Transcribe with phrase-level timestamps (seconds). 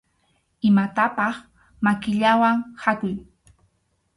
[0.69, 1.35] Imatapaq
[1.83, 3.13] makillawan khakuy.